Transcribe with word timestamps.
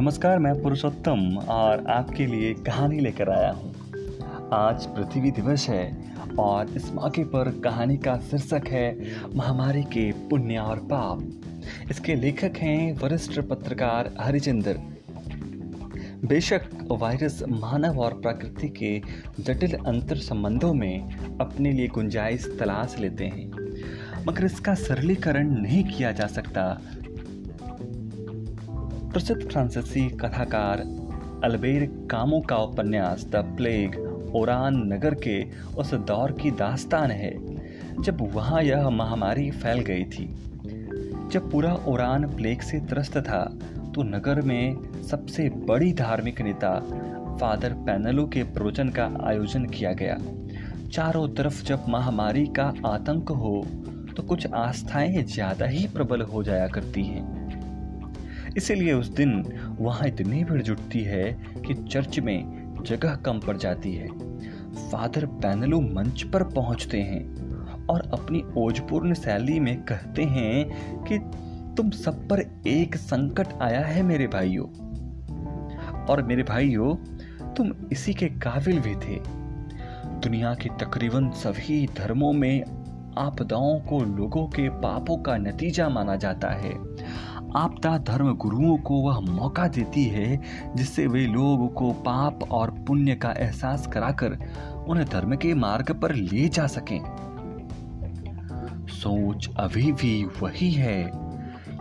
नमस्कार, 0.00 0.38
मैं 0.38 0.52
पुरुषोत्तम 0.62 1.36
और 1.48 1.84
आपके 1.86 2.26
लिए 2.26 2.52
कहानी 2.66 3.00
लेकर 3.00 3.30
आया 3.30 3.50
हूँ। 3.50 3.72
आज 4.52 4.86
पृथ्वी 4.86 5.30
दिवस 5.30 5.68
है 5.68 6.12
और 6.38 6.68
इस 6.68 6.90
मौके 6.92 7.24
पर 7.24 7.50
कहानी 7.64 7.96
का 7.96 8.16
शीर्षक 8.20 8.68
है, 8.68 8.86
महामारी 9.34 9.82
के 9.82 10.10
पुण्य 10.28 10.58
और 10.58 10.78
पाप। 10.92 11.90
इसके 11.90 12.14
लेखक 12.14 12.56
हैं 12.56 12.96
वरिष्ठ 12.96 13.38
पत्रकार 13.40 14.10
हरिचंद्र। 14.20 14.74
बेशक 16.24 16.62
वायरस 16.92 17.42
मानव 17.50 18.00
और 18.00 18.14
प्रकृति 18.20 18.68
के 18.68 19.00
जटिल 19.42 19.74
अंतर 19.76 20.16
संबंधों 20.16 20.72
में 20.74 21.36
अपने 21.40 21.72
लिए 21.72 21.88
गुंजाइश, 21.88 22.46
तलाश 22.60 22.96
लेते 22.98 23.24
हैं, 23.26 23.50
मगर 24.26 24.44
इसका 24.44 24.74
सरलीकरण 24.74 25.50
नहीं 25.60 25.84
किया 25.84 26.12
जा 26.12 26.26
सकता। 26.28 26.64
प्रसिद्ध 29.12 29.42
फ्रांसीसी 29.42 30.00
कथाकार 30.10 30.80
अल्बेर 31.44 31.84
कामो 32.10 32.38
का 32.40 32.56
उपन्यास 32.56 33.24
द 33.24 33.36
प्लेग 33.56 33.96
ओरान 34.36 34.76
नगर 34.92 35.14
के 35.24 35.34
उस 35.76 35.92
दौर 36.08 36.32
की 36.32 36.50
दास्तान 36.50 37.10
है, 37.10 37.32
जब 38.02 38.18
वहाँ 38.34 38.62
यह 38.62 38.88
महामारी 38.90 39.50
फैल 39.52 39.80
गई 39.80 40.04
थी। 40.06 40.26
जब 41.32 41.50
पूरा 41.50 41.72
ओरान 41.88 42.26
प्लेग 42.36 42.60
से 42.60 42.80
त्रस्त 42.80 43.18
था 43.18 43.42
तो 43.94 44.02
नगर 44.04 44.40
में 44.42 45.02
सबसे 45.02 45.48
बड़ी 45.66 45.92
धार्मिक 45.92 46.40
नेता 46.40 46.74
फादर 47.40 47.74
पैनलो 47.86 48.26
के 48.26 48.42
प्रवचन 48.44 48.88
का 48.90 49.10
आयोजन 49.22 49.64
किया 49.66 49.92
गया। 49.94 50.18
चारों 50.92 51.28
तरफ़ 51.34 51.64
जब 51.64 51.88
महामारी 51.88 52.46
का 52.58 52.72
आतंक 52.86 53.30
हो 53.40 53.64
तो 54.16 54.22
कुछ 54.22 54.46
आस्थाएँ 54.54 55.22
ज़्यादा 55.24 55.66
ही 55.66 55.86
प्रबल 55.88 56.22
हो 56.22 56.42
जाया 56.42 56.68
करती 56.68 57.04
हैं। 57.04 57.39
इसीलिए 58.56 58.92
उस 58.92 59.08
दिन 59.08 59.44
वहाँ 59.78 60.08
इतनी 60.08 60.44
भीड़ 60.44 60.62
जुटती 60.62 61.00
है 61.00 61.32
कि 61.66 61.74
चर्च 61.74 62.18
में 62.18 62.60
जगह 62.86 63.14
कम 63.14 63.38
पड़ 63.38 63.56
जाती 63.56 63.94
है। 63.94 64.08
फादर 64.90 65.26
पैनलो 65.26 65.80
मंच 65.80 66.22
पर 66.22 66.42
पहुँचते 66.42 67.00
हैं 67.00 67.50
और 67.86 68.00
अपनी 68.00 68.44
ओजपूर्ण 68.56 69.14
शैली 69.14 69.60
में 69.60 69.82
कहते 69.82 70.24
हैं 70.24 70.64
कि 71.04 71.18
तुम 71.76 71.90
सब 71.90 72.28
पर 72.28 72.40
एक 72.66 72.96
संकट 72.96 73.46
आया 73.62 73.80
है 73.80 74.02
मेरे 74.02 74.26
भाइयों। 74.26 74.90
और 76.06 76.22
मेरे 76.22 76.42
भाइयों, 76.42 76.94
तुम 77.54 77.72
इसी 77.92 78.14
के 78.14 78.28
काबिल 78.28 78.80
भी 78.80 78.94
थे। 78.94 79.20
दुनिया 80.20 80.54
के 80.54 80.68
तकरीबन 80.68 81.30
सभी 81.30 81.86
धर्मों 81.86 82.32
में 82.32 82.62
आपदाओं 83.18 83.80
को 83.80 84.00
लोगों 84.00 84.46
के 84.46 84.68
पापों 84.68 85.16
का 85.16 85.36
नतीजा 85.36 85.88
माना 85.88 86.16
जाता 86.16 86.48
है। 86.48 86.74
आपदा 87.56 87.98
धर्म 87.98 88.34
गुरुओं 88.34 88.76
को 88.78 88.94
वह 88.94 89.20
मौका 89.20 89.66
देती 89.68 90.04
है, 90.04 90.40
जिससे 90.76 91.06
वे 91.06 91.26
लोगों 91.26 91.68
को 91.68 91.92
पाप 91.92 92.42
और 92.52 92.70
पुण्य 92.70 93.14
का 93.14 93.30
एहसास 93.30 93.86
कराकर 93.86 94.38
उन्हें 94.88 95.06
धर्म 95.08 95.36
के 95.36 95.54
मार्ग 95.54 95.92
पर 96.00 96.14
ले 96.14 96.48
जा 96.48 96.66
सकें। 96.66 97.00
सोच 98.88 99.48
अभी 99.56 99.92
भी 99.92 100.24
वही 100.42 100.70
है। 100.70 101.00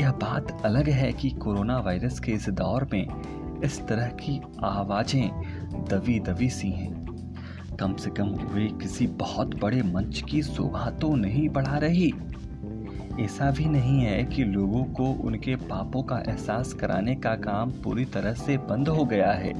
यह 0.00 0.10
बात 0.10 0.62
अलग 0.64 0.88
है 0.88 1.12
कि 1.12 1.30
कोरोना 1.30 1.78
वायरस 1.78 2.20
के 2.20 2.32
इस 2.32 2.48
दौर 2.48 2.88
में 2.92 3.06
इस 3.64 3.80
तरह 3.86 4.06
की 4.06 4.40
आवाज़ें 4.64 5.30
दबी 5.90 6.18
दबी 6.20 6.48
सी 6.48 6.70
हैं। 6.70 7.04
कम 7.80 7.94
से 7.94 8.10
कम 8.10 8.26
वे 8.26 8.66
किसी 8.82 9.06
बहुत 9.06 9.54
बड़े 9.60 9.82
मंच 9.82 10.22
की 10.30 10.42
शोभा 10.42 10.90
तो 10.90 11.14
नहीं 11.14 11.48
बढ़ा 11.48 11.78
रही। 11.78 12.12
ऐसा 13.20 13.50
भी 13.50 13.64
नहीं 13.64 14.00
है 14.00 14.24
कि 14.24 14.44
लोगों 14.44 14.84
को 14.84 15.04
उनके 15.04 15.56
पापों 15.56 16.02
का 16.02 16.18
एहसास 16.18 16.72
कराने 16.72 17.14
का 17.14 17.34
काम 17.34 17.70
पूरी 17.70 18.04
तरह 18.04 18.32
से 18.32 18.56
बंद 18.56 18.88
हो 18.88 19.04
गया 19.04 19.32
है। 19.32 19.52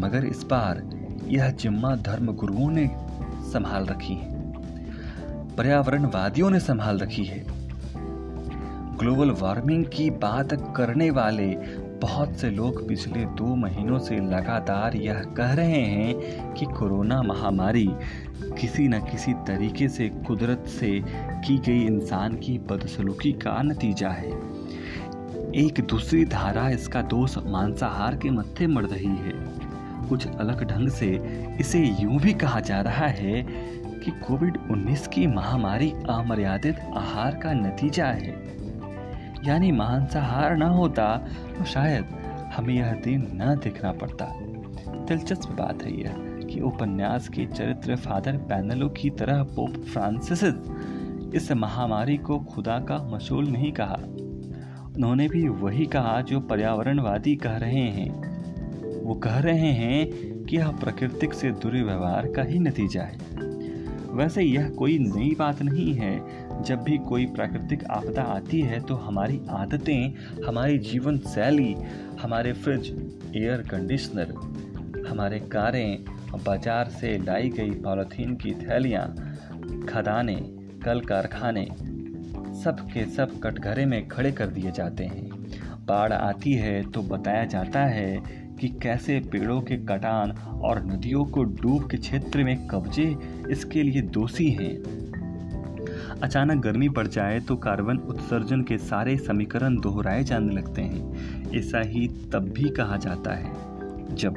मगर 0.00 0.24
इस 0.24 0.42
बार 0.42 0.82
यह 1.24 1.50
जिम्मा 1.50 1.96
धर्म 1.96 2.26
गुरुओं 2.26 2.70
ने 2.70 2.90
संभाल 3.52 3.86
रखी 3.86 4.14
है। 4.14 4.52
पर्यावरणवादियों 5.56 6.50
ने 6.50 6.60
संभाल 6.60 6.98
रखी 6.98 7.24
है। 7.24 7.44
ग्लोबल 8.98 9.30
वार्मिंग 9.30 9.84
की 9.84 10.10
बात 10.10 10.74
करने 10.76 11.10
वाले 11.10 11.54
बहुत 12.02 12.36
से 12.36 12.50
लोग 12.50 12.88
पिछले 12.88 13.24
दो 13.24 13.54
महीनों 13.56 13.98
से 13.98 14.16
लगातार 14.16 14.96
यह 14.96 15.22
कह 15.36 15.52
रहे 15.52 15.80
हैं 15.80 16.54
कि 16.54 16.66
कोरोना 16.66 17.22
महामारी 17.22 17.88
किसी 18.60 18.88
न 18.88 19.00
किसी 19.00 19.32
तरीके 19.32 19.88
से 19.88 20.08
कुदरत 20.08 20.64
से 20.66 21.02
की 21.46 21.58
गई 21.58 21.84
इंसान 21.84 22.34
की 22.34 22.58
बदसलूकी 22.58 23.32
का 23.32 23.62
नतीजा 23.62 24.08
है। 24.08 24.30
एक 25.54 25.86
दूसरी 25.90 26.24
धारा 26.24 26.68
इसका 26.68 27.02
दोष 27.02 27.38
मांसाहार 27.38 28.16
के 28.16 28.30
मत्थे 28.30 28.66
मर 28.66 28.82
रही 28.82 29.16
है। 29.16 29.32
कुछ 30.08 30.26
अलग 30.26 30.64
ढंग 30.64 30.88
से 30.88 31.08
इसे 31.60 31.84
यूँ 32.00 32.18
भी 32.18 32.32
कहा 32.32 32.60
जा 32.60 32.80
रहा 32.80 33.06
है 33.06 33.42
कि 34.00 34.10
कोविड 34.10 34.58
19 34.70 35.06
की 35.06 35.26
महामारी 35.26 35.90
अमर्यादित 35.90 36.80
आहार 36.96 37.34
का 37.34 37.52
नतीजा 37.52 38.06
है। 38.06 38.56
यानी 39.46 39.72
मांसाहार 39.72 40.56
ना 40.56 40.68
होता 40.68 41.16
तो 41.58 41.64
शायद 41.64 42.04
हमें 42.56 42.74
यह 42.74 42.92
दिन 42.92 43.28
न 43.34 43.60
देखना 43.64 43.92
पड़ता। 43.92 44.24
दिलचस्प 45.08 45.50
बात 45.50 45.82
है 45.82 46.00
यह 46.00 46.14
कि 46.50 46.60
उपन्यास 46.60 47.28
के 47.28 47.46
चरित्र 47.46 47.96
फादर 47.96 48.36
पैनलो 48.36 48.88
की 48.88 49.10
तरह 49.10 49.42
पोप 49.42 49.70
फ्रांसिस 49.70 50.44
इस 51.34 51.52
महामारी 51.52 52.16
को 52.16 52.38
खुदा 52.38 52.78
का 52.78 53.10
मशूल 53.14 53.48
नहीं 53.48 53.72
कहा। 53.72 53.98
उन्होंने 54.96 55.28
भी 55.28 55.48
वही 55.48 55.86
कहा 55.86 56.20
जो 56.20 56.40
पर्यावरणवादी 56.40 57.36
कह 57.36 57.56
रहे 57.56 57.88
हैं। 57.88 58.10
वो 59.04 59.14
कह 59.14 59.38
रहे 59.38 59.72
हैं 59.72 60.06
कि 60.44 60.56
यह 60.56 60.68
प्रकृतिक 60.68 61.34
से 61.34 61.50
दुर्व्यवहार 61.50 62.26
का 62.26 62.42
ही 62.42 62.58
नतीजा 62.58 63.02
है। 63.02 63.18
वैसे 64.12 64.42
यह 64.42 64.70
कोई 64.70 64.98
नई 64.98 65.36
बात 65.38 65.62
नहीं 65.62 65.94
है 65.94 66.45
जब 66.62 66.82
भी 66.82 66.96
कोई 66.98 67.26
प्राकृतिक 67.26 67.84
आपदा 67.90 68.22
आती 68.24 68.60
है 68.60 68.80
तो 68.80 68.94
हमारी 68.96 69.40
आदतें, 69.50 70.42
हमारी 70.46 70.78
जीवन 70.80 71.18
शैली 71.26 71.74
हमारे 72.20 72.52
फ्रिज 72.52 72.90
एयर 73.36 73.62
कंडीशनर 73.62 74.34
हमारे 75.08 75.38
कारें, 75.52 76.04
बाज़ार 76.36 76.88
से 76.90 77.16
लाई 77.18 77.48
गई 77.50 77.70
पॉलीथीन 77.80 78.34
की 78.36 78.54
थैलियाँ, 78.54 79.06
खदाने, 79.88 80.36
कल 80.84 81.00
कारखाने, 81.00 81.66
सब 82.56 82.80
के 82.92 83.04
सब 83.06 83.38
कटघरे 83.40 83.84
में 83.86 84.06
खड़े 84.08 84.32
कर 84.32 84.46
दिए 84.46 84.70
जाते 84.70 85.04
हैं। 85.04 85.28
बाढ़ 85.86 86.12
आती 86.12 86.52
है 86.52 86.82
तो 86.90 87.02
बताया 87.04 87.44
जाता 87.44 87.84
है 87.84 88.16
कि 88.60 88.68
कैसे 88.82 89.18
पेड़ों 89.32 89.60
के 89.60 89.76
कटान 89.86 90.30
और 90.62 90.84
नदियों 90.86 91.24
को 91.24 91.42
डूब 91.44 91.88
के 91.90 91.96
क्षेत्र 91.96 92.44
में 92.44 92.66
कब्जे 92.66 93.14
इसके 93.50 93.82
लिए 93.82 94.02
दोषी 94.02 94.50
हैं। 94.50 94.74
अचानक 96.22 96.62
गर्मी 96.62 96.88
पड़ 96.88 97.06
जाए 97.06 97.40
तो 97.40 97.56
कार्बन 97.56 97.96
उत्सर्जन 97.98 98.62
के 98.62 98.78
सारे 98.78 99.16
समीकरण 99.16 99.76
दोहराए 99.76 100.24
जाने 100.24 100.54
लगते 100.54 100.82
हैं। 100.82 101.50
ऐसा 101.52 101.80
ही 101.80 102.06
तब 102.32 102.48
भी 102.48 102.68
कहा 102.70 102.96
जाता 102.96 103.34
है, 103.34 103.52
जब 104.14 104.34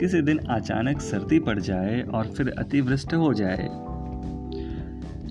किसी 0.00 0.22
दिन 0.22 0.38
अचानक 0.38 1.00
सर्दी 1.00 1.38
पड़ 1.38 1.58
जाए 1.60 2.00
और 2.02 2.26
फिर 2.26 2.54
अतिवृष्टि 2.58 3.16
हो 3.16 3.32
जाए। 3.34 3.68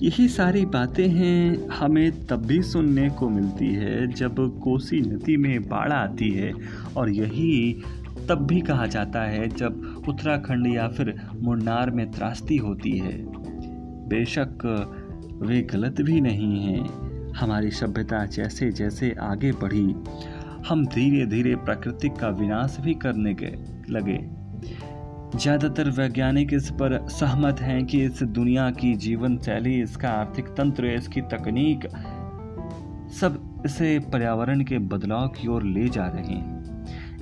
यही 0.01 0.27
सारी 0.27 0.65
बातें 0.65 1.07
हैं, 1.07 1.67
हमें 1.69 2.25
तब 2.27 2.45
भी 2.45 2.61
सुनने 2.61 3.09
को 3.09 3.29
मिलती 3.29 3.73
है 3.73 4.07
जब 4.07 4.35
कोसी 4.59 4.99
नदी 5.01 5.37
में 5.37 5.67
बाढ़ 5.69 5.91
आती 5.91 6.29
है, 6.29 6.51
और 6.97 7.09
यही 7.09 7.83
तब 8.29 8.45
भी 8.47 8.59
कहा 8.61 8.85
जाता 8.85 9.21
है 9.21 9.47
जब 9.49 10.05
उत्तराखंड 10.09 10.67
या 10.67 10.87
फिर 10.87 11.13
मुन्नार 11.41 11.91
में 11.91 12.09
त्रासदी 12.11 12.57
होती 12.57 12.97
है। 12.97 13.17
बेशक 14.07 14.65
वे 15.43 15.61
गलत 15.71 16.01
भी 16.01 16.19
नहीं 16.21 16.61
हैं। 16.61 17.33
हमारी 17.33 17.71
सभ्यता 17.71 18.25
जैसे 18.27 18.71
जैसे 18.71 19.15
आगे 19.21 19.51
बढ़ी, 19.51 19.85
हम 20.67 20.85
धीरे 20.85 21.25
धीरे 21.25 21.55
प्रकृति 21.55 22.09
का 22.09 22.29
विनाश 22.31 22.77
भी 22.81 22.93
करने 22.93 23.33
के 23.33 23.51
लगे। 23.93 24.19
ज़्यादातर 25.35 25.89
वैज्ञानिक 25.89 26.53
इस 26.53 26.69
पर 26.71 26.97
सहमत 27.09 27.61
हैं 27.61 27.85
कि 27.85 28.03
इस 28.05 28.21
दुनिया 28.23 28.69
की 28.71 28.93
जीवन 28.97 29.37
शैली, 29.37 29.79
इसका 29.81 30.09
आर्थिक 30.09 30.47
तंत्र, 30.47 30.85
इसकी 30.87 31.21
तकनीक 31.21 31.87
सब 33.11 33.61
इसे 33.65 33.97
पर्यावरण 34.13 34.63
के 34.63 34.77
बदलाव 34.77 35.27
की 35.29 35.47
ओर 35.47 35.63
ले 35.63 35.87
जा 35.89 36.05
रहे 36.07 36.35
हैं। 36.35 36.61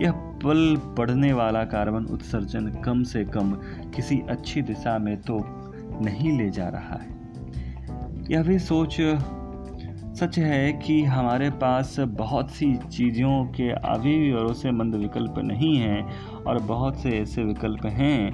यह 0.01 0.11
पल 0.43 0.75
पड़ने 0.97 1.31
वाला 1.33 1.63
कार्बन 1.65 2.05
उत्सर्जन 2.05 2.69
कम 2.85 3.03
से 3.03 3.23
कम 3.25 3.53
किसी 3.95 4.19
अच्छी 4.29 4.61
दिशा 4.61 4.97
में 4.97 5.15
तो 5.21 5.39
नहीं 6.01 6.37
ले 6.37 6.49
जा 6.49 6.67
रहा 6.69 6.95
है। 6.95 7.20
यह 8.31 8.43
भी 8.43 8.59
सोच, 8.59 8.95
सच 10.19 10.37
है 10.39 10.73
कि 10.73 11.03
हमारे 11.03 11.49
पास 11.49 11.95
बहुत 11.99 12.51
सी 12.51 12.73
चीज़ों 12.75 13.45
के 13.45 13.69
अभी 13.71 14.17
भी 14.19 14.33
भरोसेमंद 14.33 14.95
विकल्प 14.95 15.33
नहीं 15.37 15.77
हैं 15.77 16.03
और 16.43 16.59
बहुत 16.59 16.97
से 16.97 17.09
ऐसे 17.09 17.43
विकल्प 17.43 17.85
हैं 17.85 18.31